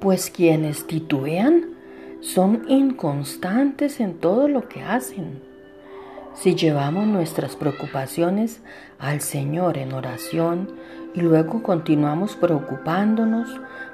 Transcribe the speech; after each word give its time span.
pues 0.00 0.30
quienes 0.30 0.86
titubean 0.86 1.76
son 2.20 2.64
inconstantes 2.68 4.00
en 4.00 4.14
todo 4.14 4.48
lo 4.48 4.68
que 4.68 4.82
hacen. 4.82 5.40
Si 6.34 6.54
llevamos 6.54 7.06
nuestras 7.06 7.56
preocupaciones 7.56 8.62
al 8.98 9.20
Señor 9.20 9.78
en 9.78 9.92
oración 9.92 10.70
y 11.14 11.20
luego 11.20 11.62
continuamos 11.62 12.36
preocupándonos 12.36 13.48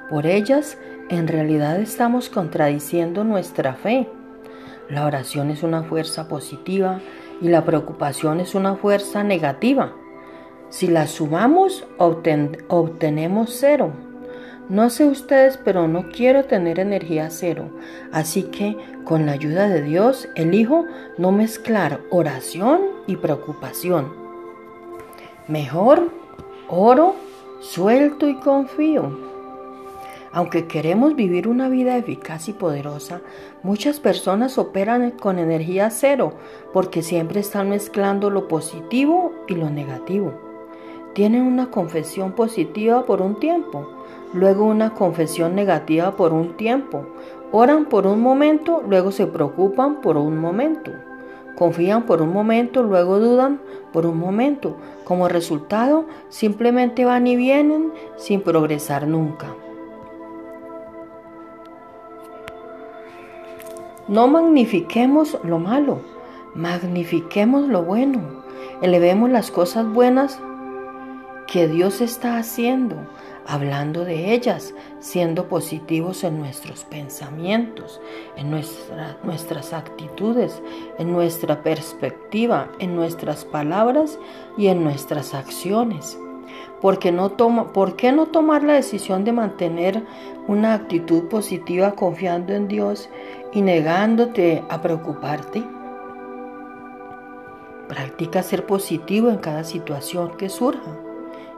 por 0.09 0.25
ellas, 0.25 0.77
en 1.09 1.27
realidad 1.27 1.79
estamos 1.79 2.29
contradiciendo 2.29 3.23
nuestra 3.23 3.73
fe. 3.73 4.07
La 4.89 5.05
oración 5.05 5.49
es 5.49 5.63
una 5.63 5.83
fuerza 5.83 6.27
positiva 6.27 7.01
y 7.41 7.49
la 7.49 7.65
preocupación 7.65 8.39
es 8.39 8.55
una 8.55 8.75
fuerza 8.75 9.23
negativa. 9.23 9.93
Si 10.69 10.87
las 10.87 11.11
sumamos, 11.11 11.85
obtenemos 11.97 13.55
cero. 13.59 14.06
No 14.69 14.89
sé 14.89 15.05
ustedes, 15.05 15.57
pero 15.57 15.87
no 15.87 16.09
quiero 16.09 16.43
tener 16.43 16.79
energía 16.79 17.29
cero. 17.29 17.69
Así 18.11 18.43
que, 18.43 18.75
con 19.05 19.25
la 19.25 19.31
ayuda 19.31 19.69
de 19.69 19.81
Dios, 19.81 20.27
elijo 20.35 20.85
no 21.17 21.31
mezclar 21.31 22.01
oración 22.09 22.81
y 23.07 23.15
preocupación. 23.15 24.11
Mejor 25.47 26.11
oro, 26.67 27.15
suelto 27.61 28.27
y 28.27 28.35
confío. 28.35 29.17
Aunque 30.33 30.67
queremos 30.67 31.15
vivir 31.15 31.47
una 31.47 31.69
vida 31.69 31.95
eficaz 31.95 32.49
y 32.49 32.53
poderosa, 32.53 33.21
muchas 33.63 34.01
personas 34.01 34.57
operan 34.57 35.11
con 35.11 35.39
energía 35.39 35.89
cero 35.89 36.33
porque 36.73 37.01
siempre 37.01 37.39
están 37.39 37.69
mezclando 37.69 38.29
lo 38.29 38.49
positivo 38.49 39.31
y 39.47 39.55
lo 39.55 39.69
negativo. 39.69 40.33
Tienen 41.13 41.43
una 41.43 41.71
confesión 41.71 42.33
positiva 42.33 43.05
por 43.05 43.21
un 43.21 43.39
tiempo, 43.39 43.89
luego 44.33 44.65
una 44.65 44.93
confesión 44.93 45.55
negativa 45.55 46.15
por 46.15 46.33
un 46.33 46.57
tiempo. 46.57 47.05
Oran 47.51 47.85
por 47.85 48.07
un 48.07 48.21
momento, 48.21 48.83
luego 48.87 49.11
se 49.11 49.27
preocupan 49.27 50.01
por 50.01 50.17
un 50.17 50.37
momento. 50.37 50.91
Confían 51.55 52.03
por 52.03 52.21
un 52.21 52.31
momento, 52.31 52.83
luego 52.83 53.19
dudan 53.19 53.59
por 53.91 54.05
un 54.05 54.19
momento. 54.19 54.75
Como 55.05 55.27
resultado, 55.27 56.05
simplemente 56.29 57.05
van 57.05 57.25
y 57.25 57.35
vienen 57.35 57.91
sin 58.15 58.41
progresar 58.41 59.07
nunca. 59.07 59.47
No 64.07 64.27
magnifiquemos 64.27 65.37
lo 65.43 65.59
malo, 65.59 65.99
magnifiquemos 66.53 67.67
lo 67.67 67.83
bueno. 67.83 68.19
Elevemos 68.81 69.29
las 69.29 69.51
cosas 69.51 69.85
buenas 69.91 70.39
que 71.47 71.67
Dios 71.67 72.01
está 72.01 72.37
haciendo, 72.37 72.97
hablando 73.47 74.03
de 74.03 74.33
ellas, 74.33 74.75
siendo 74.99 75.47
positivos 75.47 76.25
en 76.25 76.37
nuestros 76.37 76.83
pensamientos, 76.83 78.01
en 78.35 78.51
nuestras 78.51 79.73
actitudes, 79.73 80.61
en 80.99 81.11
nuestra 81.13 81.63
perspectiva, 81.63 82.69
en 82.79 82.95
nuestras 82.95 83.45
palabras 83.45 84.19
y 84.57 84.67
en 84.67 84.83
nuestras 84.83 85.33
acciones. 85.33 86.19
Porque 86.81 87.11
no 87.11 87.31
toma, 87.31 87.71
¿Por 87.73 87.95
qué 87.95 88.11
no 88.11 88.27
tomar 88.27 88.63
la 88.63 88.73
decisión 88.73 89.23
de 89.23 89.31
mantener 89.31 90.03
una 90.47 90.73
actitud 90.73 91.23
positiva 91.23 91.93
confiando 91.93 92.53
en 92.53 92.67
Dios 92.67 93.09
y 93.53 93.61
negándote 93.61 94.63
a 94.69 94.81
preocuparte? 94.81 95.63
Practica 97.87 98.43
ser 98.43 98.65
positivo 98.65 99.29
en 99.29 99.37
cada 99.37 99.63
situación 99.63 100.35
que 100.37 100.49
surja. 100.49 101.06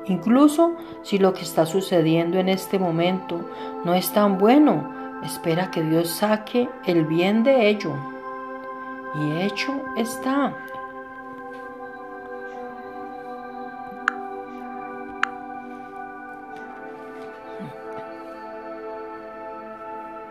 Incluso 0.09 0.75
si 1.03 1.19
lo 1.19 1.33
que 1.33 1.43
está 1.43 1.65
sucediendo 1.65 2.39
en 2.39 2.49
este 2.49 2.79
momento 2.79 3.39
no 3.85 3.93
es 3.93 4.11
tan 4.11 4.37
bueno, 4.37 4.91
espera 5.23 5.71
que 5.71 5.83
Dios 5.83 6.09
saque 6.09 6.67
el 6.85 7.05
bien 7.05 7.43
de 7.43 7.69
ello. 7.69 7.93
Y 9.15 9.41
hecho 9.43 9.71
está. 9.95 10.55